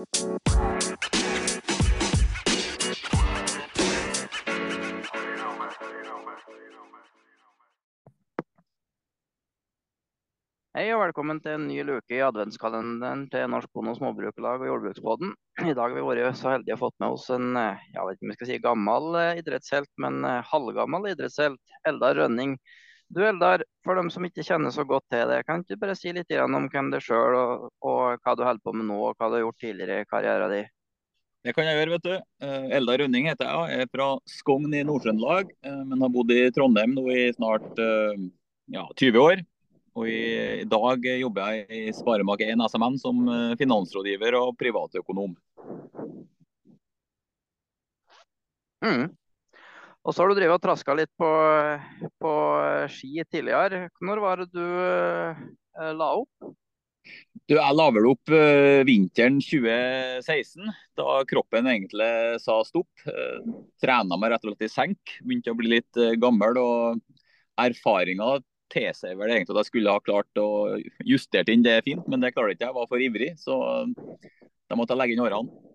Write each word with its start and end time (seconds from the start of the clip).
Hei 0.00 0.06
og 10.88 11.02
velkommen 11.02 11.42
til 11.44 11.52
en 11.52 11.66
ny 11.68 11.82
luke 11.84 12.16
i 12.16 12.22
adventskalenderen 12.24 13.26
til 13.28 13.44
Norsk 13.52 13.68
Bonde- 13.76 13.92
og 13.92 13.98
Småbrukarlag 13.98 14.64
og 14.64 14.70
Jordbruksbåten. 14.70 15.36
I 15.60 15.76
dag 15.76 15.84
har 15.84 15.92
vi 15.92 16.00
vært 16.08 16.40
så 16.40 16.54
heldige 16.54 16.80
å 16.80 16.84
fått 16.86 16.96
med 16.96 17.18
oss 17.18 17.28
en 17.36 17.52
eh, 17.60 17.84
jeg 17.92 18.00
vet 18.00 18.16
ikke 18.16 18.24
om 18.24 18.32
jeg 18.32 18.38
skal 18.40 18.52
si 18.54 18.60
gammel 18.70 19.20
eh, 19.20 19.42
idrettshelt, 19.42 19.92
men 20.00 20.24
eh, 20.24 20.40
halvgammel 20.48 21.12
idrettshelt, 21.12 21.60
Eldar 21.84 22.16
Rønning. 22.22 22.56
Du 23.10 23.22
Eldar, 23.26 23.64
for 23.82 23.98
dem 23.98 24.10
som 24.14 24.26
ikke 24.26 24.44
kjenner 24.46 24.70
så 24.74 24.84
godt 24.86 25.08
til 25.10 25.26
det, 25.26 25.40
kan 25.48 25.64
du 25.66 25.74
bare 25.80 25.96
si 25.98 26.12
litt 26.14 26.30
om 26.38 26.68
hvem 26.70 26.92
du 26.92 26.98
er 27.00 27.02
sjøl 27.02 27.34
og, 27.34 27.64
og, 27.82 28.20
hva 28.22 28.36
du 28.38 28.44
holder 28.46 28.62
på 28.62 28.74
med 28.76 28.86
nå, 28.86 28.98
og 29.08 29.16
hva 29.18 29.26
du 29.26 29.38
har 29.38 29.42
gjort 29.42 29.64
tidligere 29.64 30.04
i 30.04 30.08
karrieren 30.10 30.54
din? 30.54 30.68
Det 31.40 31.54
kan 31.56 31.66
jeg 31.66 31.78
gjøre, 31.80 31.94
vet 31.96 32.06
du. 32.06 32.14
Eldar 32.76 33.00
Rønning 33.00 33.26
heter 33.30 33.48
jeg. 33.48 33.72
Jeg 33.72 33.86
er 33.86 33.90
fra 33.94 34.08
Skogn 34.28 34.74
i 34.76 34.82
Nord-Trøndelag, 34.84 35.54
men 35.88 36.04
har 36.04 36.12
bodd 36.12 36.34
i 36.34 36.42
Trondheim 36.52 36.92
nå 36.92 37.06
i 37.14 37.22
snart 37.32 37.80
ja, 38.70 38.84
20 39.00 39.22
år. 39.24 39.42
Og 39.98 40.06
i, 40.06 40.64
dag 40.70 41.06
jobber 41.18 41.54
jeg 41.56 41.80
i 41.90 41.94
Sparebank1 41.94 42.62
SMN 42.70 42.98
som 43.02 43.24
eh, 43.28 43.56
finansrådgiver 43.58 44.36
og 44.38 44.54
privatøkonom. 44.60 45.34
Mm. 48.80 49.10
Og 50.00 50.14
så 50.14 50.22
har 50.22 50.30
du 50.30 50.38
drevet 50.38 50.56
og 50.56 50.64
traska 50.64 50.94
litt 50.96 51.10
på, 51.20 51.28
på, 52.22 52.32
ski 52.92 53.20
tidligere. 53.28 53.88
Når 54.00 54.22
var 54.24 54.40
det 54.40 54.48
du 54.54 54.64
eh, 54.64 55.92
la 55.92 56.08
opp? 56.22 56.52
Du, 57.48 57.56
jeg 57.56 57.76
la 57.76 57.86
vel 57.92 58.06
opp 58.08 58.32
eh, 58.32 58.80
vinteren 58.86 59.40
2016, 59.42 60.70
da 60.98 61.18
kroppen 61.28 61.68
egentlig 61.68 62.10
sa 62.40 62.60
stopp. 62.64 63.04
Eh, 63.10 63.40
Trena 63.82 64.16
meg 64.20 64.32
rett 64.32 64.46
og 64.46 64.54
slett 64.54 64.68
i 64.68 64.72
senk. 64.72 65.16
Begynte 65.20 65.52
å 65.52 65.58
bli 65.58 65.74
litt 65.74 66.00
eh, 66.00 66.16
gammel. 66.20 66.60
og 66.60 67.20
Erfaringa 67.60 68.38
tilsier 68.72 69.18
vel 69.18 69.34
egentlig 69.34 69.52
at 69.52 69.64
jeg 69.64 69.72
skulle 69.72 69.92
ha 69.92 70.00
klart 70.00 70.40
å 70.40 70.78
justert 71.04 71.50
inn 71.52 71.66
det 71.66 71.80
fint, 71.84 72.06
men 72.08 72.22
det 72.22 72.32
klarte 72.32 72.54
jeg 72.54 72.60
ikke 72.60 72.68
jeg. 72.70 72.78
Var 72.78 72.90
for 72.94 73.04
ivrig, 73.04 73.30
så 73.42 73.56
da 74.70 74.78
måtte 74.78 74.94
jeg 74.94 75.02
legge 75.02 75.16
inn 75.16 75.24
årene. 75.26 75.66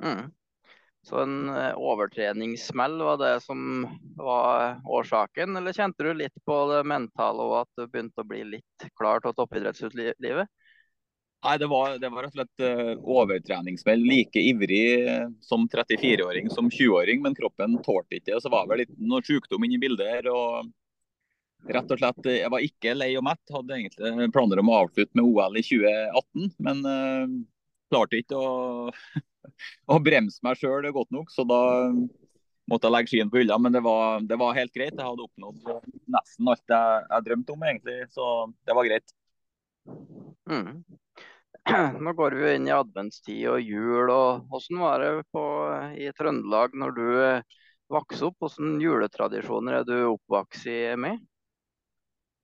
Mm. 0.00 0.30
Så 1.06 1.22
en 1.22 1.48
eh, 1.48 1.76
overtreningssmell 1.80 2.98
var 3.02 3.16
det 3.20 3.40
som 3.40 3.86
var 4.16 4.80
årsaken, 4.84 5.56
eller 5.56 5.72
kjente 5.72 6.04
du 6.04 6.12
litt 6.14 6.36
på 6.44 6.56
det 6.72 6.82
mentale 6.88 7.46
og 7.46 7.54
at 7.62 7.70
du 7.78 7.86
begynte 7.86 8.20
å 8.20 8.28
bli 8.28 8.42
litt 8.56 8.90
klar 8.98 9.22
til 9.24 9.34
toppidrettslivet? 9.38 10.50
Nei, 11.40 11.54
det 11.56 11.70
var, 11.72 11.94
det 11.96 12.10
var, 12.12 12.26
rett 12.26 12.34
og 12.34 12.42
slett 12.42 12.64
uh, 12.68 13.06
overtreningssmell. 13.16 14.02
Like 14.04 14.42
ivrig 14.44 14.82
som 15.40 15.64
34-åring 15.72 16.50
som 16.52 16.68
20-åring, 16.68 17.22
men 17.24 17.36
kroppen 17.38 17.78
tålte 17.86 18.18
ikke 18.18 18.34
det. 18.34 18.42
Så 18.44 18.52
var 18.52 18.68
det 18.68 18.82
litt 18.82 18.92
noe 19.00 19.24
sykdom 19.24 19.64
inne 19.64 19.78
i 19.78 19.80
bildet 19.80 20.10
her. 20.18 20.28
og 20.28 20.68
Rett 21.72 21.92
og 21.92 22.02
slett, 22.02 22.28
Jeg 22.28 22.52
var 22.52 22.64
ikke 22.64 22.92
lei 22.92 23.14
og 23.16 23.24
mett. 23.24 23.40
Hadde 23.56 23.78
egentlig 23.78 24.28
planer 24.36 24.60
om 24.60 24.68
å 24.68 24.82
avslutte 24.82 25.16
med 25.16 25.32
OL 25.32 25.56
i 25.56 25.64
2018, 25.64 26.52
men 26.68 26.84
uh, 26.84 27.34
klarte 27.88 28.20
ikke 28.20 28.36
å, 28.36 28.52
å 29.92 30.00
bremse 30.02 30.42
meg 30.46 30.58
sjøl 30.60 30.88
godt 30.94 31.12
nok. 31.14 31.30
Så 31.34 31.46
da 31.48 31.60
måtte 32.70 32.88
jeg 32.88 32.94
legge 32.94 33.12
skien 33.12 33.30
på 33.30 33.40
hylla. 33.42 33.58
Men 33.62 33.74
det 33.74 33.82
var, 33.84 34.20
det 34.26 34.38
var, 34.40 34.56
helt 34.58 34.74
greit. 34.74 34.96
Jeg 34.96 35.06
hadde 35.06 35.26
oppnådd 35.26 35.70
nesten 36.10 36.50
alt 36.52 36.74
jeg, 36.76 37.06
jeg 37.10 37.26
drømte 37.28 37.56
om, 37.56 37.64
egentlig. 37.70 37.98
Så 38.14 38.26
det 38.66 38.76
var 38.78 38.90
greit. 38.90 39.16
Mm. 40.50 40.82
Nå 42.04 42.14
går 42.18 42.36
vi 42.40 42.52
inn 42.56 42.68
i 42.68 42.74
adventstid 42.74 43.48
og 43.52 43.64
jul. 43.64 44.10
og 44.10 44.46
Hvordan 44.50 44.84
var 44.84 45.04
det 45.04 45.10
på, 45.34 45.46
i 45.98 46.12
Trøndelag 46.16 46.76
når 46.78 46.96
du 46.96 47.06
eh, 47.24 47.58
vokste 47.92 48.30
opp? 48.30 48.38
Hvilke 48.46 48.84
juletradisjoner 48.84 49.80
er 49.80 49.88
du 49.88 49.96
oppvokst 50.14 50.70
med? 51.00 51.20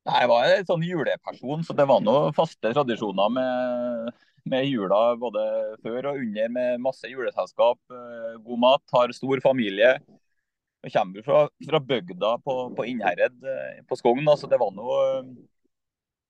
Nei, 0.06 0.20
Jeg 0.22 0.30
var 0.30 0.52
en 0.52 0.66
sånn 0.68 0.86
juleperson, 0.86 1.64
så 1.66 1.74
det 1.74 1.88
var 1.90 2.02
noen 2.04 2.34
faste 2.34 2.70
tradisjoner 2.70 3.32
med, 3.34 4.12
med, 4.50 4.68
jula 4.68 5.00
både 5.20 5.42
før 5.84 6.12
og 6.12 6.22
under, 6.22 6.52
med 6.52 6.84
masse 6.84 7.08
juleselskap, 7.10 7.78
eh, 7.90 8.38
god 8.44 8.62
mat, 8.62 8.84
har 8.94 9.14
stor 9.16 9.42
familie. 9.44 9.96
Jeg 10.86 10.94
kommer 10.94 11.26
fra, 11.26 11.42
fra 11.66 11.82
bygda 11.82 12.36
på, 12.44 12.56
på 12.76 12.86
Innherred 12.86 13.36
eh, 13.42 13.82
på 13.88 13.98
Skogn, 13.98 14.26
Altså 14.28 14.50
det 14.50 14.60
var 14.62 14.74
noe 14.76 15.02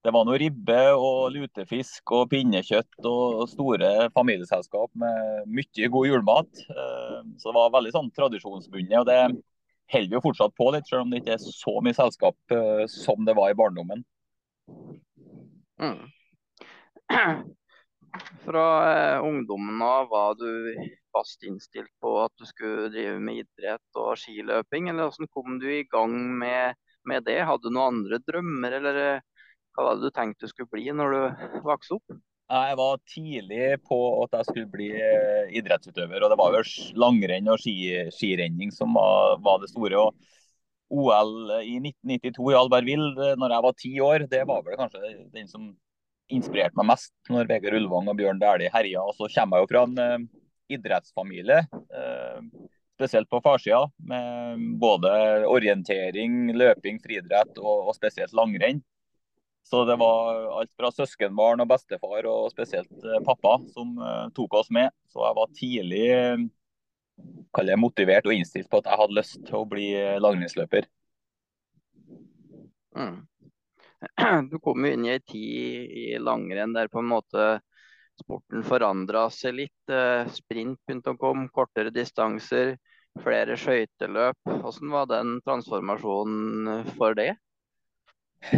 det 0.05 0.13
var 0.13 0.23
noe 0.23 0.37
ribbe 0.39 0.81
og 0.95 1.33
lutefisk 1.33 2.13
og 2.15 2.29
pinnekjøtt 2.31 3.07
og 3.09 3.41
store 3.51 4.07
familieselskap 4.15 4.91
med 4.95 5.49
mye 5.51 5.89
god 5.91 6.07
julemat. 6.07 6.61
Eh, 6.71 7.19
så 7.41 7.49
det 7.49 7.57
var 7.57 7.73
veldig 7.75 7.93
sånn 7.95 8.11
tradisjonsbundet. 8.15 8.99
og 9.01 9.07
det 9.09 9.19
holder 9.91 10.17
jo 10.17 10.23
fortsatt 10.23 10.55
på 10.55 10.69
litt, 10.75 10.87
selv 10.87 11.05
om 11.05 11.11
det 11.11 11.21
ikke 11.21 11.35
er 11.35 11.43
så 11.43 11.73
mye 11.83 11.97
selskap 11.97 12.55
som 12.91 13.27
det 13.27 13.35
var 13.37 13.51
i 13.51 13.59
barndommen. 13.59 14.05
Mm. 15.79 16.01
Fra 18.45 18.65
uh, 18.87 19.25
ungdommen 19.27 19.81
av 19.81 20.09
var 20.11 20.37
du 20.39 20.75
fast 21.15 21.43
innstilt 21.47 21.91
på 22.01 22.13
at 22.23 22.33
du 22.39 22.45
skulle 22.47 22.91
drive 22.93 23.17
med 23.23 23.43
idrett 23.43 23.99
og 23.99 24.17
skiløping, 24.21 24.91
eller 24.91 25.09
hvordan 25.09 25.31
kom 25.33 25.57
du 25.61 25.67
i 25.73 25.85
gang 25.91 26.15
med, 26.39 26.77
med 27.07 27.25
det? 27.27 27.41
Hadde 27.47 27.67
du 27.67 27.73
noen 27.73 28.01
andre 28.01 28.21
drømmer, 28.23 28.77
eller 28.79 29.01
uh, 29.17 29.25
hva 29.77 29.89
var 29.89 29.99
det 29.99 30.09
du 30.09 30.15
tenkte 30.15 30.47
du 30.47 30.53
skulle 30.53 30.73
bli 30.73 30.87
når 30.95 31.13
du 31.13 31.61
vokste 31.67 31.99
opp? 31.99 32.17
Jeg 32.47 32.77
var 32.79 33.01
tidlig 33.11 33.65
på 33.83 33.97
at 34.23 34.37
jeg 34.37 34.47
skulle 34.47 34.69
bli 34.71 34.85
eh, 34.95 35.49
idrettsutøver. 35.59 36.23
og 36.23 36.31
Det 36.31 36.37
var 36.39 36.55
jo 36.55 36.61
langrenn 36.95 37.49
og 37.51 37.59
ski, 37.59 37.75
skirenning 38.15 38.71
som 38.71 38.95
var, 38.95 39.35
var, 39.43 39.59
det 39.59 39.67
store. 39.73 39.99
og 39.99 40.15
OL 40.87 41.51
i 41.59 41.75
1992 41.81 42.53
i 42.53 42.55
Albertville, 42.55 43.33
når 43.35 43.53
jeg 43.53 43.65
var 43.65 43.75
ti 43.81 43.91
år, 43.99 44.25
det 44.31 44.45
var 44.47 44.63
vel 44.63 44.79
kanskje 44.79 45.11
den 45.35 45.51
som 45.51 45.67
inspirerte 46.33 46.77
meg 46.79 46.91
mest. 46.91 47.13
Når 47.31 47.47
Vegard 47.49 47.77
Ulvang 47.79 48.09
og 48.11 48.17
Bjørn 48.19 48.41
Dæhlie 48.41 48.71
herja. 48.73 49.03
Og 49.03 49.15
så 49.17 49.29
kommer 49.33 49.57
jeg 49.57 49.65
jo 49.65 49.71
fra 49.71 49.83
en 49.87 50.01
uh, 50.01 50.27
idrettsfamilie, 50.73 51.61
uh, 51.71 52.67
spesielt 52.97 53.29
på 53.31 53.41
farsida, 53.45 53.83
med 54.09 54.67
både 54.81 55.11
orientering, 55.47 56.53
løping, 56.57 56.99
friidrett 57.03 57.59
og, 57.61 57.89
og 57.89 57.97
spesielt 57.97 58.33
langrenn. 58.37 58.81
Så 59.67 59.83
det 59.83 59.97
var 59.99 60.45
alt 60.61 60.71
fra 60.79 60.89
søskenbarn 60.95 61.59
og 61.59 61.67
bestefar, 61.67 62.23
og 62.31 62.53
spesielt 62.53 63.03
eh, 63.03 63.17
pappa, 63.27 63.57
som 63.75 63.97
tok 64.31 64.53
oss 64.61 64.69
med. 64.71 64.93
Så 65.11 65.19
jeg 65.19 65.35
var 65.35 65.49
tidlig 65.59 66.05
uh, 66.15 67.73
motivert 67.75 68.29
og 68.29 68.37
innstilt 68.37 68.69
på 68.71 68.79
at 68.79 68.87
jeg 68.87 69.01
hadde 69.01 69.17
lyst 69.17 69.41
til 69.43 69.59
å 69.59 69.67
bli 69.67 69.89
langrennsløper. 70.23 70.87
Mm. 72.95 73.27
Du 74.51 74.59
kom 74.61 74.85
jo 74.85 74.93
inn 74.93 75.07
i 75.07 75.13
ei 75.15 75.23
tid 75.25 75.95
i 75.97 76.05
langrenn 76.21 76.75
der 76.75 76.89
på 76.91 77.01
en 77.01 77.09
måte 77.09 77.47
sporten 78.17 78.65
forandra 78.65 79.27
seg 79.33 79.57
litt. 79.61 79.95
Sprint 80.33 80.79
begynte 80.85 81.13
å 81.13 81.19
komme, 81.21 81.49
kortere 81.53 81.93
distanser, 81.93 82.75
flere 83.23 83.57
skøyteløp. 83.57 84.37
Hvordan 84.45 84.93
var 84.93 85.09
den 85.11 85.35
transformasjonen 85.45 86.93
for 86.97 87.17
deg? 87.17 87.35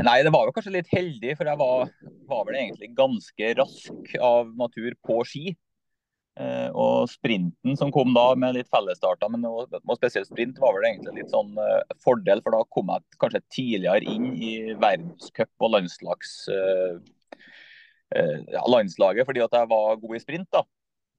Nei, 0.04 0.20
det 0.26 0.32
var 0.36 0.46
jo 0.46 0.54
kanskje 0.54 0.76
litt 0.76 0.92
heldig, 0.92 1.34
for 1.40 1.48
jeg 1.48 1.60
var, 1.60 1.92
var 2.30 2.46
vel 2.48 2.60
egentlig 2.60 2.92
ganske 2.98 3.54
rask 3.58 4.16
av 4.20 4.52
natur 4.60 4.92
på 5.08 5.22
ski. 5.28 5.56
Eh, 6.40 6.70
og 6.72 7.10
sprinten 7.12 7.76
som 7.76 7.92
kom 7.92 8.14
da 8.16 8.30
med 8.40 8.56
litt 8.56 8.70
fellesstarter, 8.72 9.28
men 9.34 9.44
og, 9.50 9.74
spesielt 9.98 10.30
sprint, 10.30 10.60
var 10.64 10.78
vel 10.78 10.88
egentlig 10.88 11.18
litt 11.18 11.34
sånn 11.34 11.52
uh, 11.60 11.82
fordel, 12.00 12.40
for 12.46 12.56
da 12.56 12.62
kom 12.72 12.92
jeg 12.94 13.20
kanskje 13.20 13.42
tidligere 13.52 14.08
inn 14.08 14.30
i 14.38 14.54
verdenscup 14.80 15.52
og 15.68 15.74
landslags, 15.76 16.38
uh, 16.48 16.96
ja, 18.10 18.64
landslaget 18.72 19.28
fordi 19.28 19.44
at 19.44 19.54
jeg 19.54 19.70
var 19.70 20.00
god 20.00 20.16
i 20.16 20.22
sprint. 20.24 20.48
da. 20.56 20.64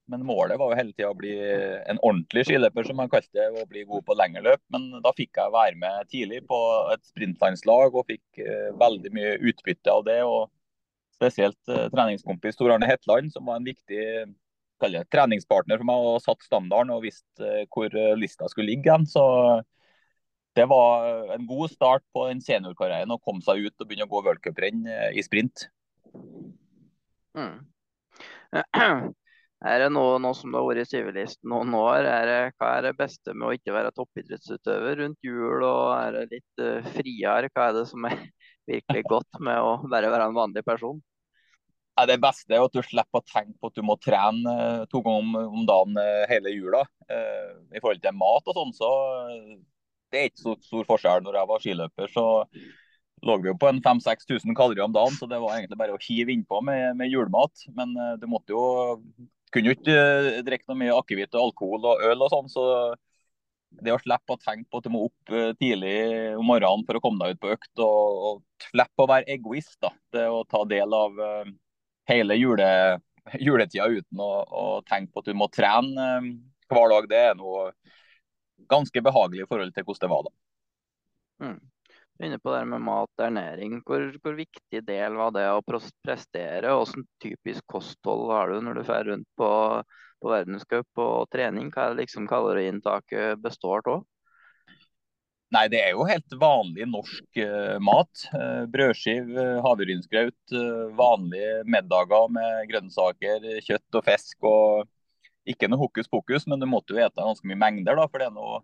Men 0.09 0.25
målet 0.25 0.57
var 0.57 0.73
jo 0.73 0.79
hele 0.79 0.95
tida 0.95 1.11
å 1.13 1.15
bli 1.15 1.35
en 1.37 2.01
ordentlig 2.01 2.47
skiløper, 2.49 2.89
som 2.89 2.97
man 2.99 3.11
kalte 3.11 3.29
det, 3.37 3.45
og 3.53 3.69
bli 3.69 3.85
god 3.87 4.03
på 4.07 4.17
lengre 4.17 4.41
løp. 4.49 4.63
Men 4.73 4.89
da 5.05 5.13
fikk 5.15 5.37
jeg 5.37 5.53
være 5.53 5.77
med 5.79 6.09
tidlig 6.11 6.41
på 6.49 6.57
et 6.91 7.05
sprintlandslag 7.13 7.95
og 7.95 8.09
fikk 8.09 8.41
veldig 8.81 9.13
mye 9.15 9.37
utbytte 9.53 9.93
av 9.93 10.03
det. 10.09 10.17
og 10.25 10.49
Spesielt 11.15 11.71
treningskompis 11.93 12.59
Tor 12.59 12.73
Arne 12.75 12.89
Hetland, 12.89 13.31
som 13.31 13.47
var 13.47 13.61
en 13.61 13.69
viktig 13.69 14.03
det, 14.81 15.03
treningspartner 15.13 15.81
for 15.81 15.89
meg 15.89 16.07
og 16.09 16.23
satt 16.23 16.45
standarden 16.45 16.93
og 16.95 17.05
visste 17.05 17.45
uh, 17.45 17.67
hvor 17.71 17.93
lista 18.19 18.49
skulle 18.51 18.71
ligge. 18.73 18.97
Så 19.11 19.23
det 20.57 20.67
var 20.67 21.31
en 21.35 21.47
god 21.47 21.71
start 21.71 22.03
på 22.15 22.27
den 22.27 22.41
seniorkarrieren 22.43 23.13
å 23.13 23.21
komme 23.23 23.45
seg 23.45 23.67
ut 23.67 23.75
og 23.77 23.87
begynne 23.87 24.09
å 24.09 24.11
gå 24.11 24.23
worldcuprenn 24.25 24.83
i 25.15 25.23
sprint. 25.23 25.69
Mm. 27.37 27.61
Er 29.61 29.83
det 29.83 29.91
noe, 29.93 30.15
noe 30.17 30.33
som 30.33 30.49
du 30.49 30.57
har 30.57 30.63
vært 30.65 30.87
i 30.87 30.89
Sivilist 30.89 31.37
noen 31.45 31.75
år, 31.77 32.07
er 32.09 32.23
det, 32.25 32.37
hva 32.57 32.71
er 32.79 32.87
det 32.87 32.95
beste 32.97 33.35
med 33.35 33.45
å 33.45 33.51
ikke 33.53 33.75
være 33.75 33.91
toppidrettsutøver 33.93 34.97
rundt 35.03 35.19
jul? 35.27 35.61
og 35.61 35.83
Er 35.99 36.15
det 36.15 36.23
litt 36.31 36.63
uh, 36.65 36.87
friere? 36.95 37.51
Hva 37.53 37.67
er 37.67 37.77
det 37.77 37.83
som 37.91 38.07
er 38.09 38.17
virkelig 38.71 39.03
godt 39.11 39.41
med 39.45 39.61
å 39.61 39.75
bare 39.91 40.09
være 40.09 40.31
en 40.31 40.39
vanlig 40.39 40.65
person? 40.65 40.97
Det 42.07 42.17
beste 42.23 42.55
er 42.55 42.63
at 42.63 42.73
du 42.73 42.81
slipper 42.85 43.19
å 43.19 43.27
tenke 43.27 43.57
på 43.59 43.69
at 43.69 43.77
du 43.77 43.83
må 43.85 43.97
trene 44.01 44.53
eh, 44.53 44.83
to 44.91 45.01
ganger 45.05 45.49
om 45.51 45.65
dagen 45.67 45.97
eh, 45.99 46.23
hele 46.31 46.53
jula. 46.53 46.85
Eh, 47.11 47.51
I 47.75 47.81
forhold 47.81 48.01
til 48.03 48.17
mat 48.17 48.47
og 48.47 48.57
sånn, 48.57 48.71
så 48.75 48.91
det 50.11 50.21
er 50.21 50.31
ikke 50.31 50.45
så 50.45 50.55
stor 50.67 50.87
forskjell. 50.87 51.25
Når 51.25 51.39
jeg 51.39 51.51
var 51.51 51.65
skiløper, 51.65 52.13
så 52.13 52.25
lå 53.27 53.37
vi 53.43 53.51
jo 53.51 53.57
på 53.59 53.69
en 53.69 53.83
5000-6000 53.83 54.57
kalorier 54.57 54.87
om 54.87 54.95
dagen, 54.95 55.13
så 55.19 55.29
det 55.29 55.39
var 55.43 55.59
egentlig 55.59 55.77
bare 55.77 55.95
å 55.95 56.01
hive 56.01 56.33
innpå 56.33 56.63
med, 56.65 56.97
med 56.99 57.11
julemat. 57.11 57.67
Men 57.77 57.93
du 58.17 58.25
måtte 58.31 58.55
jo 58.55 58.63
kunne 59.51 59.69
jo 59.69 59.75
ikke 59.75 60.43
drikke 60.47 60.69
noe 60.71 60.79
mye 60.79 60.95
akevitt 60.95 61.35
og 61.35 61.49
alkohol 61.49 61.87
og 61.91 62.03
øl 62.07 62.23
og 62.23 62.31
sånn, 62.31 62.47
så 62.49 62.63
det 63.83 63.91
å 63.93 63.99
slippe 63.99 64.35
å 64.35 64.39
tenke 64.39 64.67
på 64.71 64.79
at 64.79 64.87
du 64.87 64.91
må 64.91 65.05
opp 65.09 65.33
tidlig 65.59 65.95
om 66.39 66.47
morgenen 66.47 66.87
for 66.87 66.97
å 66.97 67.01
komme 67.03 67.23
deg 67.23 67.35
ut 67.35 67.43
på 67.43 67.51
økt, 67.53 67.71
og, 67.83 68.23
og 68.27 68.69
slippe 68.71 69.03
å 69.03 69.11
være 69.11 69.27
egoist. 69.35 69.77
da, 69.83 69.91
Det 70.15 70.25
å 70.31 70.41
ta 70.47 70.63
del 70.71 70.95
av 70.95 71.19
hele 72.09 72.37
jule, 72.39 72.69
juletida 73.39 73.87
uten 73.91 74.21
å, 74.21 74.31
å, 74.45 74.63
tenke 74.87 75.11
på 75.13 75.23
at 75.23 75.29
du 75.29 75.37
må 75.37 75.49
trene 75.53 76.07
eh, 76.17 76.31
hver 76.71 76.93
dag, 76.93 77.09
det 77.11 77.19
er 77.31 77.35
noe 77.37 77.69
ganske 78.71 79.03
behagelig 79.03 79.45
i 79.45 79.49
forhold 79.49 79.73
til 79.75 79.85
hvordan 79.85 80.05
det 80.05 80.11
var 80.13 80.25
da. 80.27 80.33
Mm. 81.41 81.59
Du 82.21 82.25
er 82.25 82.29
inne 82.29 82.41
på 82.43 82.53
det 82.53 82.61
med 82.69 82.83
mat 82.85 83.09
og 83.17 83.25
ernæring. 83.25 83.79
Hvor, 83.81 84.03
hvor, 84.21 84.35
viktig 84.37 84.83
del 84.85 85.17
var 85.17 85.33
det 85.33 85.47
å 85.49 85.63
prestere? 85.65 86.69
Hvilken 86.69 87.07
typisk 87.23 87.65
kosthold 87.65 88.29
har 88.29 88.51
du 88.51 88.61
når 88.61 88.77
du 88.77 88.83
drar 88.85 89.07
rundt 89.09 89.27
på, 89.41 89.49
på 90.21 90.29
verdenscup 90.29 91.01
og 91.01 91.31
trening? 91.33 91.71
Hva 91.73 91.87
er 91.87 91.95
det 91.95 92.05
liksom 92.05 92.29
kaloriinntaket 92.29 93.41
består 93.41 93.81
av? 93.89 94.05
Nei, 95.51 95.65
det 95.67 95.81
er 95.83 95.91
jo 95.91 96.05
helt 96.07 96.33
vanlig 96.39 96.85
norsk 96.87 97.39
uh, 97.43 97.75
mat. 97.83 98.23
Uh, 98.31 98.63
brødskiv, 98.71 99.33
uh, 99.35 99.57
havregrynsgrøt, 99.65 100.53
uh, 100.55 100.85
vanlige 100.95 101.65
middager 101.67 102.31
med 102.31 102.69
grønnsaker, 102.69 103.49
kjøtt 103.65 103.99
og 103.99 104.05
fisk. 104.07 104.37
og 104.47 104.87
Ikke 105.51 105.67
noe 105.67 105.81
hokus 105.81 106.07
pokus, 106.07 106.47
men 106.47 106.61
du 106.61 106.69
måtte 106.71 106.95
jo 106.95 107.03
ete 107.03 107.19
ganske 107.19 107.51
mye 107.51 107.59
mengder. 107.59 107.99
da, 107.99 108.07
for 108.07 108.23
det, 108.23 108.29
noe, 108.31 108.61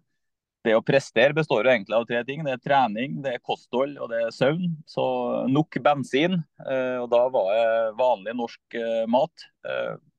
det 0.64 0.78
å 0.80 0.86
prestere 0.86 1.36
består 1.36 1.68
jo 1.68 1.76
egentlig 1.76 2.00
av 2.00 2.08
tre 2.08 2.24
ting. 2.24 2.48
Det 2.48 2.56
er 2.56 2.64
trening, 2.64 3.20
det 3.26 3.36
er 3.36 3.44
kosthold 3.44 4.00
og 4.00 4.08
det 4.14 4.24
er 4.24 4.36
søvn. 4.40 4.80
Så 4.88 5.04
nok 5.52 5.82
bensin. 5.84 6.40
og 6.64 7.12
Da 7.12 7.24
var 7.36 7.52
det 7.52 7.96
vanlig 8.00 8.40
norsk 8.46 8.82
mat. 9.12 9.50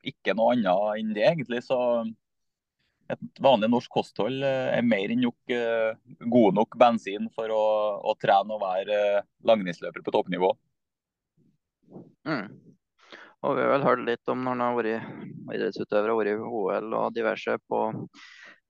ikke 0.04 0.36
noe 0.36 0.52
annet 0.52 1.00
enn 1.00 1.16
det, 1.16 1.30
egentlig. 1.32 1.64
så 1.64 2.04
et 3.12 3.42
vanlig 3.42 3.70
norsk 3.72 3.92
kosthold 3.92 4.42
eh, 4.44 4.70
er 4.76 4.84
mer 4.86 5.12
enn 5.12 5.22
nok 5.24 5.52
eh, 5.54 5.96
god 6.28 6.56
nok 6.60 6.76
bensin 6.80 7.28
for 7.34 7.52
å, 7.54 7.64
å 8.04 8.14
trene 8.20 8.56
og 8.56 8.62
være 8.62 8.98
eh, 9.18 9.28
langrennsløper 9.48 10.04
på 10.04 10.14
toppnivå. 10.14 10.50
Mm. 12.28 12.48
Og 13.46 13.54
Vi 13.54 13.62
har 13.64 13.72
vel 13.72 13.86
hørt 13.86 14.04
litt 14.04 14.32
om 14.32 14.42
når 14.42 14.56
han 14.56 14.64
har 14.66 14.76
vært 14.76 15.54
idrettsutøver 15.56 16.12
og 16.12 16.20
vært 16.20 16.34
i 16.34 16.50
OL 16.60 16.96
og 17.00 17.14
diverse 17.16 17.54
på 17.70 17.84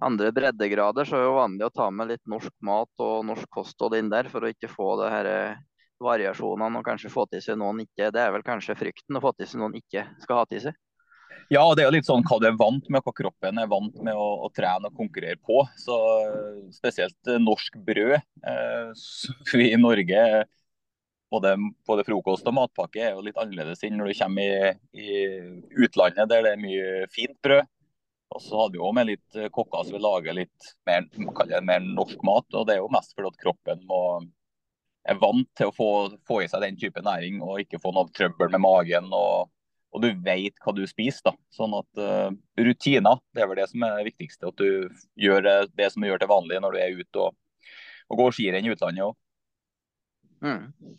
andre 0.05 0.31
breddegrader, 0.31 1.09
så 1.09 1.17
er 1.17 1.25
det 1.25 1.31
jo 1.31 1.39
vanlig 1.41 1.67
å 1.67 1.75
ta 1.75 1.89
med 1.91 2.13
litt 2.13 2.29
norsk 2.31 2.53
mat 2.63 3.03
og 3.03 3.25
norsk 3.27 3.49
kosthold 3.51 3.97
inn 3.99 4.13
der, 4.13 4.29
for 4.31 4.45
å 4.45 4.53
ikke 4.53 4.71
få 4.71 4.93
det 5.01 5.09
her 5.11 5.31
variasjonene 6.05 6.79
og 6.79 6.87
kanskje 6.87 7.11
få 7.11 7.25
til 7.33 7.43
seg 7.43 7.59
noen 7.59 7.83
ikke. 7.83 8.13
Det 8.15 8.23
er 8.23 8.31
vel 8.31 8.45
kanskje 8.47 8.77
frykten 8.79 9.19
å 9.19 9.25
få 9.25 9.33
til 9.35 9.51
seg 9.51 9.65
noen 9.65 9.75
ikke 9.81 10.05
skal 10.23 10.45
ha 10.45 10.47
til 10.53 10.69
seg. 10.69 10.79
Ja, 11.49 11.63
det 11.73 11.81
er 11.81 11.89
jo 11.89 11.95
litt 11.95 12.09
sånn 12.09 12.25
hva 12.29 12.37
du 12.43 12.45
er 12.45 12.57
vant 12.61 12.91
med, 12.93 13.01
hva 13.01 13.13
kroppen 13.17 13.57
er 13.61 13.71
vant 13.71 13.95
med 14.05 14.13
å, 14.13 14.27
å 14.45 14.51
trene 14.53 14.91
og 14.91 14.99
konkurrere 14.99 15.41
på. 15.41 15.63
Så 15.81 15.97
Spesielt 16.77 17.31
eh, 17.31 17.41
norsk 17.41 17.79
brød. 17.87 18.19
Eh, 18.21 18.91
vi 19.57 19.71
i 19.73 19.81
Norge, 19.81 20.45
både, 21.33 21.55
både, 21.89 22.05
frokost 22.05 22.53
og 22.53 22.59
matpakke, 22.59 23.01
er 23.01 23.17
jo 23.17 23.25
litt 23.25 23.41
annerledes 23.41 23.81
enn 23.89 23.97
når 23.97 24.13
du 24.13 24.19
kommer 24.21 24.45
i, 24.45 24.77
i 25.01 25.19
utlandet 25.87 26.29
der 26.29 26.45
det 26.45 26.53
er 26.53 26.63
mye 26.67 27.11
fint 27.17 27.37
brød. 27.45 27.65
Og 28.37 28.45
så 28.45 28.59
hadde 28.61 28.77
vi 28.77 28.83
jo 28.83 28.93
med 28.93 29.09
litt 29.09 29.41
eh, 29.41 29.49
kokker 29.53 29.89
som 29.89 29.97
vil 29.97 30.05
lage 30.05 30.37
litt 30.37 30.73
mer, 30.85 31.09
mer, 31.65 31.81
norsk 31.81 32.29
mat. 32.29 32.45
og 32.53 32.69
Det 32.69 32.77
er 32.77 32.83
jo 32.83 32.93
mest 32.93 33.17
fordi 33.17 33.33
at 33.33 33.41
kroppen 33.41 33.87
må, 33.89 34.03
er 35.09 35.17
vant 35.17 35.49
til 35.57 35.73
å 35.73 35.77
få, 35.81 35.93
få, 36.29 36.43
i 36.45 36.53
seg 36.53 36.67
den 36.67 36.77
type 36.77 37.01
næring 37.01 37.41
og 37.41 37.63
ikke 37.65 37.81
få 37.81 37.97
noe 37.97 38.13
trøbbel 38.13 38.53
med 38.53 38.69
magen. 38.69 39.09
og 39.17 39.49
og 39.95 40.05
du 40.05 40.09
vet 40.25 40.59
hva 40.65 40.75
du 40.77 40.85
spiser. 40.89 41.31
da. 41.31 41.35
Sånn 41.55 41.75
at 41.79 42.01
uh, 42.03 42.29
Rutiner 42.61 43.21
det 43.35 43.45
er 43.45 43.51
vel 43.51 43.61
det 43.61 43.69
som 43.71 43.85
er 43.87 43.97
det 43.99 44.11
viktigste. 44.11 44.51
At 44.51 44.61
du 44.61 44.89
gjør 45.19 45.45
det, 45.47 45.57
det 45.79 45.91
som 45.93 46.05
du 46.05 46.11
gjør 46.11 46.23
til 46.23 46.33
vanlig 46.33 46.61
når 46.65 46.77
du 46.77 46.81
er 46.83 47.03
ute 47.03 47.25
og, 47.25 47.37
og 48.09 48.23
går 48.23 48.37
skirenn 48.37 48.69
i 48.69 48.75
utlandet 48.75 49.09
òg. 49.09 49.17
Mm. 50.45 50.97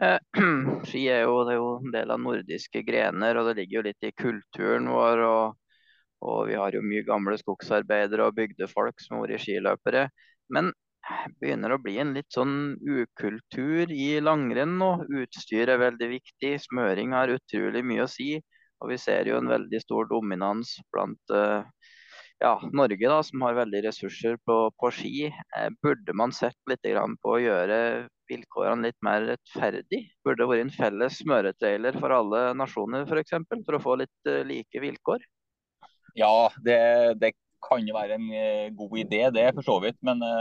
Eh, 0.00 0.18
ski 0.88 1.04
er 1.12 1.26
jo, 1.26 1.40
er 1.44 1.58
jo, 1.58 1.72
en 1.82 1.94
del 1.94 2.12
av 2.14 2.20
nordiske 2.22 2.84
grener, 2.86 3.36
og 3.36 3.50
det 3.50 3.58
ligger 3.58 3.80
jo 3.80 3.86
litt 3.90 4.06
i 4.08 4.14
kulturen 4.16 4.88
vår. 4.92 5.24
Og, 5.26 5.58
og 6.30 6.40
vi 6.48 6.56
har 6.60 6.76
jo 6.76 6.84
mye 6.84 7.04
gamle 7.06 7.36
skogsarbeidere 7.40 8.28
og 8.28 8.38
bygdefolk 8.38 9.02
som 9.02 9.18
har 9.18 9.26
vært 9.26 9.44
skiløpere. 9.44 10.06
Men 10.54 10.72
begynner 11.40 11.74
å 11.74 11.80
bli 11.82 11.96
en 12.02 12.14
litt 12.16 12.30
sånn 12.34 12.76
ukultur 12.80 13.90
i 13.92 14.08
langrenn 14.22 14.76
nå. 14.80 14.90
Utstyr 15.22 15.72
er 15.72 15.82
veldig 15.82 16.08
viktig, 16.16 16.54
smøring 16.66 17.14
har 17.16 17.32
utrolig 17.34 17.84
mye 17.86 18.06
å 18.06 18.10
si. 18.10 18.34
Og 18.80 18.92
vi 18.92 18.98
ser 19.00 19.28
jo 19.28 19.38
en 19.40 19.50
veldig 19.50 19.80
stor 19.82 20.08
dominans 20.08 20.72
blant 20.92 21.34
uh, 21.36 21.66
ja, 22.40 22.54
Norge, 22.72 23.08
da, 23.08 23.18
som 23.26 23.42
har 23.44 23.58
veldig 23.58 23.82
ressurser 23.84 24.38
på, 24.48 24.56
på 24.80 24.90
ski. 24.96 25.26
Eh, 25.28 25.68
burde 25.84 26.14
man 26.16 26.32
sett 26.32 26.56
litt 26.70 26.88
på 27.20 27.34
å 27.34 27.42
gjøre 27.42 28.08
vilkårene 28.30 28.88
litt 28.88 28.96
mer 29.04 29.26
rettferdig? 29.34 30.06
Burde 30.24 30.44
det 30.44 30.48
vært 30.48 30.64
en 30.64 30.72
felles 30.78 31.20
smøretrailer 31.20 32.00
for 32.00 32.16
alle 32.16 32.46
nasjoner 32.56 33.04
f.eks., 33.04 33.10
for, 33.12 33.22
eksempel, 33.24 33.62
for 33.66 33.76
å 33.76 33.84
få 33.84 33.98
litt 34.00 34.32
uh, 34.32 34.40
like 34.48 34.80
vilkår? 34.80 35.28
Ja, 36.16 36.48
det, 36.64 36.80
det 37.20 37.34
kan 37.62 37.84
jo 37.86 37.94
være 37.94 38.16
en 38.16 38.30
god 38.74 38.96
idé, 38.98 39.26
det 39.36 39.50
for 39.58 39.66
så 39.66 39.76
vidt. 39.84 40.00
Men 40.06 40.24
uh, 40.24 40.40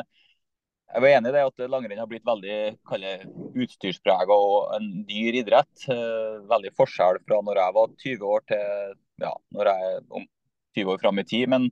jeg 0.89 1.03
var 1.03 1.13
enig 1.13 1.29
i 1.29 1.33
det 1.35 1.45
at 1.45 1.63
langrenn 1.69 2.01
har 2.01 2.09
blitt 2.09 2.25
veldig 2.25 2.57
utstyrsprega 3.61 4.33
og 4.33 4.71
en 4.73 4.87
dyr 5.09 5.37
idrett. 5.43 5.85
Eh, 5.85 6.39
veldig 6.49 6.71
forskjell 6.77 7.21
fra 7.27 7.41
når 7.45 7.61
jeg 7.61 7.75
var 7.75 7.91
20 8.05 8.31
år 8.35 8.45
til 8.49 8.95
ja, 9.21 9.33
når 9.53 9.69
jeg 9.69 9.91
er 9.91 9.99
om 10.17 10.25
20 10.79 10.93
år 10.95 11.03
fram 11.03 11.21
i 11.21 11.27
tid. 11.29 11.45
Men 11.53 11.69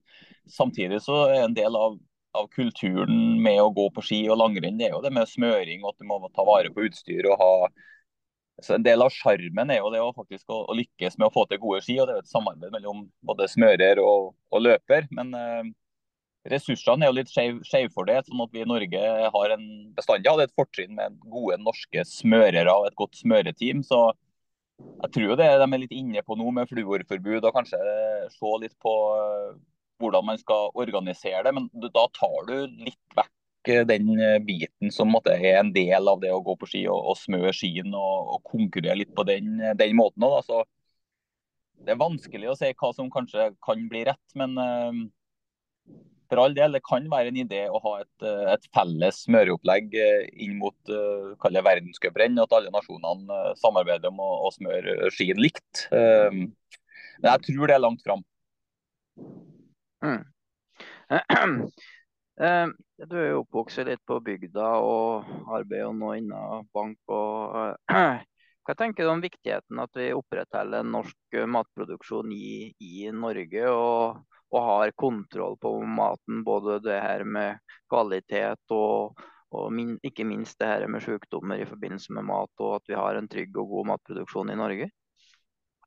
samtidig 0.54 1.02
så 1.06 1.24
er 1.32 1.48
en 1.48 1.58
del 1.58 1.76
av, 1.80 1.98
av, 2.38 2.50
kulturen 2.54 3.42
med 3.42 3.58
å 3.64 3.74
gå 3.74 3.88
på 3.96 4.06
ski 4.06 4.22
og 4.30 4.38
langrenn 4.44 4.78
det 4.78 4.92
er 4.92 4.96
jo 4.96 5.02
det 5.06 5.14
med 5.16 5.30
smøring 5.32 5.82
og 5.84 5.96
at 5.96 6.04
du 6.04 6.10
må 6.10 6.22
ta 6.30 6.46
vare 6.46 6.74
på 6.74 6.86
utstyr. 6.86 7.32
og 7.32 7.42
ha 7.42 7.52
så 8.62 8.74
En 8.78 8.86
del 8.86 9.02
av 9.06 9.14
sjarmen 9.14 9.70
er 9.74 9.82
jo 9.82 9.92
det 9.94 10.02
å 10.02 10.14
faktisk 10.14 10.50
å, 10.50 10.64
å, 10.66 10.78
lykkes 10.78 11.18
med 11.18 11.30
å 11.30 11.34
få 11.34 11.46
til 11.50 11.62
gode 11.62 11.82
ski. 11.82 11.98
og 11.98 12.06
Det 12.06 12.14
er 12.14 12.22
jo 12.22 12.28
et 12.28 12.36
samarbeid 12.38 12.74
mellom 12.74 13.04
både 13.26 13.50
smører 13.50 14.02
og, 14.02 14.34
og 14.54 14.66
løper. 14.66 15.10
men 15.10 15.34
eh, 15.34 15.76
ressursene 16.52 17.06
er 17.06 17.12
jo 17.12 17.18
litt 17.18 17.32
skjevfordelt. 17.32 18.30
sånn 18.30 18.44
at 18.46 18.54
vi 18.54 18.64
i 18.64 18.70
Norge 18.70 19.04
har 19.34 19.56
en 19.56 19.68
bestandig 19.98 20.32
hadde 20.32 20.48
et 20.48 20.56
fortrinn 20.58 20.96
med 20.98 21.20
gode 21.26 21.60
norske 21.62 22.06
smørere 22.08 22.74
og 22.74 22.88
et 22.90 22.98
godt 23.00 23.20
smøreteam. 23.20 23.84
så 23.84 24.12
jeg 24.78 25.14
tror 25.14 25.34
det 25.40 25.48
de 25.62 25.66
er 25.66 25.82
litt 25.82 25.96
inne 25.96 26.22
på 26.26 26.36
nå 26.38 26.52
med 26.54 26.70
fluorforbud 26.70 27.46
og 27.48 27.56
kanskje 27.56 27.80
se 28.34 28.52
litt 28.62 28.76
på 28.84 28.94
eh, 29.16 29.58
hvordan 30.02 30.28
man 30.30 30.38
skal 30.38 30.72
organisere 30.78 31.44
det. 31.48 31.54
Men 31.58 31.70
da 31.74 32.06
tar 32.14 32.38
du 32.50 32.56
litt 32.86 33.18
vekk 33.18 33.72
eh, 33.74 33.84
den 33.90 34.12
eh, 34.22 34.38
biten 34.46 34.94
som 34.94 35.18
er 35.24 35.48
en 35.56 35.74
del 35.74 36.12
av 36.14 36.22
det 36.22 36.34
å 36.34 36.44
gå 36.46 36.58
på 36.62 36.70
ski 36.70 36.86
og, 36.94 37.12
og 37.14 37.18
smøre 37.18 37.54
skien 37.58 37.90
og, 37.90 38.34
og, 38.36 38.42
konkurrere 38.54 39.00
litt 39.02 39.16
på 39.18 39.26
den, 39.30 39.58
den 39.82 39.98
måten. 39.98 40.28
Også. 40.30 40.62
det 41.82 41.96
er 41.96 42.04
vanskelig 42.06 42.54
å 42.54 42.58
si 42.60 42.74
hva 42.78 42.94
som 42.94 43.10
kanskje 43.14 43.52
kan 43.66 43.86
bli 43.90 44.06
rett, 44.12 44.28
men 44.38 44.58
for 46.30 46.42
all 46.42 46.56
del, 46.56 46.76
det 46.76 46.84
kan 46.86 47.08
være 47.12 47.32
en 47.32 47.40
idé 47.42 47.64
å 47.72 47.80
ha 47.84 47.94
et, 48.02 48.26
eh, 48.26 48.46
et 48.54 48.70
felles 48.76 49.22
smøreopplegg 49.26 49.96
eh, 49.98 50.24
inn 50.46 50.58
mot 50.60 50.92
uh, 50.92 51.62
verdenscuprenn. 51.68 52.40
At 52.44 52.56
alle 52.56 52.74
nasjonene 52.74 53.56
samarbeider 53.62 54.12
om 54.12 54.22
å, 54.24 54.32
å 54.48 54.54
smøre 54.56 55.12
skien 55.16 55.40
likt. 55.42 55.88
Uh, 55.92 56.48
men 57.18 57.30
jeg 57.32 57.46
tror 57.50 57.70
det 57.70 57.78
er 57.78 57.84
langt 57.84 58.04
fram. 58.06 58.26
Mm. 60.06 60.24
Du 62.38 63.14
er 63.18 63.32
jo 63.32 63.40
oppvokst 63.44 63.80
litt 63.86 64.02
på 64.06 64.20
bygda 64.22 64.66
og 64.86 65.26
arbeider 65.54 65.94
nå 65.94 66.12
innen 66.20 66.68
bank. 66.74 66.98
og 67.10 67.78
Hva 68.68 68.76
tenker 68.78 69.06
du 69.06 69.10
om 69.10 69.24
viktigheten 69.24 69.80
at 69.82 69.98
vi 69.98 70.12
opprettholder 70.14 70.86
norsk 70.86 71.38
matproduksjon 71.50 72.34
i, 72.36 72.74
i 72.78 73.08
Norge? 73.16 73.64
og 73.72 74.37
og 74.54 74.64
har 74.64 74.94
kontroll 75.00 75.58
på 75.60 75.74
maten. 75.84 76.44
Både 76.48 76.80
det 76.84 77.00
her 77.02 77.24
med 77.28 77.60
kvalitet 77.92 78.76
og, 78.76 79.18
og 79.52 79.74
min, 79.74 79.98
ikke 80.06 80.28
minst 80.28 80.60
det 80.62 80.70
her 80.70 80.88
med 80.92 81.04
sykdommer 81.04 81.60
i 81.60 81.68
forbindelse 81.68 82.14
med 82.16 82.28
mat, 82.30 82.54
og 82.60 82.78
at 82.80 82.88
vi 82.92 82.98
har 83.00 83.20
en 83.20 83.28
trygg 83.32 83.58
og 83.58 83.76
god 83.76 83.92
matproduksjon 83.94 84.54
i 84.54 84.60
Norge. 84.60 84.90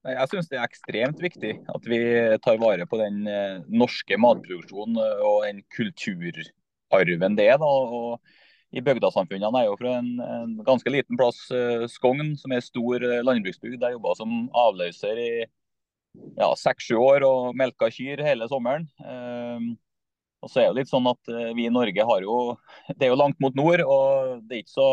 Jeg 0.00 0.28
syns 0.32 0.46
det 0.48 0.56
er 0.56 0.64
ekstremt 0.64 1.18
viktig 1.20 1.56
at 1.68 1.88
vi 1.88 1.98
tar 2.40 2.60
vare 2.60 2.86
på 2.88 2.96
den 2.96 3.26
eh, 3.28 3.58
norske 3.68 4.16
matproduksjonen 4.16 4.96
og 4.96 5.42
den 5.44 5.60
kulturarven 5.76 7.36
det 7.36 7.50
er. 7.52 7.66
I 8.70 8.78
bygdasamfunnene. 8.86 9.50
Jeg 9.58 9.66
er 9.66 9.66
jo 9.66 9.78
fra 9.80 9.92
en, 9.98 10.10
en 10.22 10.50
ganske 10.62 10.90
liten 10.94 11.18
plass, 11.18 11.40
Skogn, 11.90 12.36
som 12.38 12.52
er 12.54 12.62
stor 12.62 13.02
landbruksbygd. 13.26 13.82
Jeg 13.82 13.96
jobba 13.96 14.12
som 14.14 14.44
avløser 14.54 15.18
i 15.18 15.30
ja, 16.38 16.50
seks-sju 16.58 16.96
år 16.98 17.24
og 17.26 17.54
melka 17.58 17.90
kyr 17.92 18.22
hele 18.26 18.48
sommeren. 18.50 18.88
Og 20.40 20.48
så 20.48 20.62
er 20.62 20.70
det 20.70 20.80
litt 20.80 20.90
sånn 20.90 21.08
at 21.10 21.32
eh, 21.32 21.52
Vi 21.56 21.68
i 21.68 21.72
Norge 21.72 22.06
har 22.06 22.24
jo 22.24 22.40
Det 22.96 23.06
er 23.06 23.12
jo 23.12 23.20
langt 23.20 23.40
mot 23.42 23.56
nord, 23.56 23.84
og 23.84 24.40
det 24.48 24.58
er 24.58 24.64
ikke 24.64 24.76
så 24.76 24.90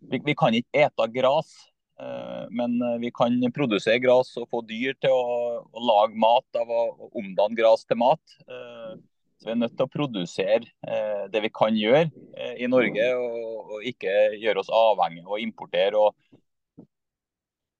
Vi, 0.00 0.20
vi 0.24 0.36
kan 0.36 0.56
ikke 0.56 0.86
ete 0.86 1.08
gras. 1.12 1.52
Eh, 2.00 2.44
men 2.56 2.78
eh, 2.80 2.98
vi 3.02 3.12
kan 3.14 3.36
produsere 3.56 4.00
gras 4.02 4.32
og 4.40 4.48
få 4.52 4.62
dyr 4.68 4.96
til 5.00 5.12
å, 5.12 5.60
å 5.60 5.86
lage 5.92 6.20
mat 6.20 6.60
av 6.60 6.72
å, 6.72 6.86
å 6.96 7.10
omdanne 7.20 7.58
gras 7.58 7.84
til 7.84 8.00
mat. 8.00 8.38
Så 9.40 9.48
vi 9.48 9.52
er 9.54 9.60
nødt 9.60 9.72
til 9.72 9.86
å 9.86 9.92
produsere 9.92 11.28
det 11.32 11.40
vi 11.40 11.48
kan 11.48 11.72
gjøre 11.72 12.10
i 12.60 12.66
Norge, 12.68 13.06
og, 13.16 13.70
og 13.72 13.86
ikke 13.88 14.12
gjøre 14.36 14.60
oss 14.60 14.68
avhengig 14.68 15.22
av 15.24 15.32
å 15.32 15.38
importere 15.40 15.96
og 15.96 16.12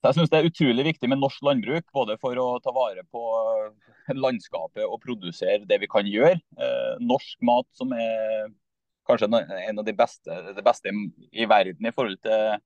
så 0.00 0.08
jeg 0.08 0.16
synes 0.16 0.30
Det 0.32 0.38
er 0.38 0.48
utrolig 0.48 0.84
viktig 0.86 1.08
med 1.12 1.20
norsk 1.20 1.42
landbruk, 1.44 1.84
både 1.92 2.16
for 2.20 2.38
å 2.40 2.46
ta 2.64 2.72
vare 2.72 3.04
på 3.12 3.22
landskapet 4.16 4.86
og 4.86 5.02
produsere 5.02 5.68
det 5.68 5.76
vi 5.82 5.90
kan 5.92 6.08
gjøre. 6.08 6.40
Eh, 6.56 6.94
norsk 7.04 7.36
mat 7.44 7.68
som 7.76 7.92
er 7.92 8.48
kanskje 9.08 9.28
en 9.28 9.82
av 9.82 9.84
de 9.84 9.94
beste, 9.96 10.40
det 10.56 10.64
beste 10.64 10.92
i 11.32 11.44
verden 11.48 11.86
i 11.86 11.92
forhold 11.92 12.20
til 12.24 12.60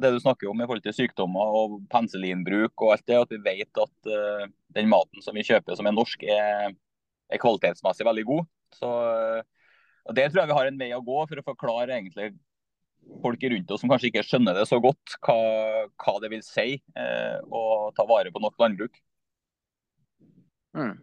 det 0.00 0.12
du 0.14 0.20
snakker 0.22 0.48
om 0.48 0.60
i 0.60 0.66
forhold 0.68 0.84
til 0.86 0.94
sykdommer 0.94 1.54
og 1.60 1.80
penicillinbruk 1.90 2.78
og 2.78 2.94
alt 2.94 3.06
det. 3.10 3.18
At 3.18 3.32
vi 3.34 3.40
vet 3.42 3.80
at 3.82 4.10
uh, 4.12 4.44
den 4.76 4.90
maten 4.90 5.24
som 5.24 5.34
vi 5.34 5.44
kjøper 5.46 5.74
som 5.76 5.88
er 5.90 5.96
norsk, 5.96 6.22
er, 6.22 6.76
er 7.26 7.42
kvalitetsmessig 7.42 8.06
veldig 8.06 8.26
god. 8.28 8.46
Så, 8.78 8.86
uh, 8.86 10.14
Det 10.14 10.28
tror 10.30 10.44
jeg 10.44 10.52
vi 10.52 10.58
har 10.60 10.70
en 10.70 10.78
vei 10.78 10.92
å 10.94 11.02
gå 11.02 11.24
for 11.26 11.42
å 11.42 11.46
forklare 11.48 11.98
egentlig 11.98 12.30
folk 13.22 13.42
rundt 13.42 13.70
oss 13.70 13.82
som 13.82 13.90
kanskje 13.90 14.10
ikke 14.10 14.24
skjønner 14.26 14.56
det 14.56 14.66
så 14.68 14.80
godt, 14.82 15.16
hva, 15.24 15.36
hva 16.00 16.16
det 16.22 16.30
vil 16.32 16.42
si 16.46 16.74
eh, 16.78 17.38
å 17.50 17.90
ta 17.96 18.06
vare 18.08 18.32
på 18.32 18.42
norsk 18.42 18.60
landbruk. 18.62 19.00
Mm. 20.76 20.96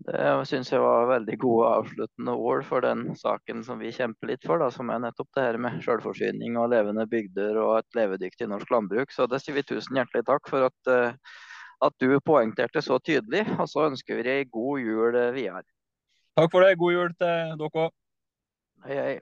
Det 0.00 0.28
syns 0.48 0.70
jeg 0.72 0.80
var 0.80 1.10
veldig 1.10 1.36
gode 1.42 1.72
avsluttende 1.76 2.32
ord 2.32 2.64
for 2.64 2.84
den 2.84 3.10
saken 3.20 3.60
som 3.66 3.80
vi 3.82 3.92
kjemper 3.92 4.32
litt 4.32 4.46
for, 4.48 4.62
da, 4.62 4.70
som 4.72 4.88
er 4.92 5.02
nettopp 5.04 5.28
det 5.36 5.44
her 5.44 5.58
med 5.60 5.82
selvforsyning 5.84 6.56
og 6.60 6.70
levende 6.72 7.04
bygder 7.10 7.60
og 7.60 7.74
et 7.82 7.98
levedyktig 7.98 8.48
norsk 8.48 8.72
landbruk. 8.72 9.12
Så 9.12 9.28
det 9.28 9.42
sier 9.42 9.58
vi 9.58 9.66
tusen 9.68 10.00
hjertelig 10.00 10.24
takk 10.28 10.48
for 10.48 10.70
at, 10.70 10.88
uh, 10.88 11.36
at 11.84 11.96
du 12.00 12.16
poengterte 12.24 12.80
så 12.84 12.96
tydelig. 13.04 13.44
Og 13.60 13.68
så 13.68 13.90
ønsker 13.90 14.22
vi 14.22 14.28
deg 14.30 14.54
god 14.56 14.80
jul 14.86 15.20
videre. 15.36 15.66
Takk 16.38 16.48
for 16.54 16.64
det. 16.64 16.78
God 16.80 16.96
jul 16.96 17.16
til 17.20 17.58
dere 17.60 17.84
òg. 17.84 17.98
Hei, 18.86 18.96
hei. 18.96 19.18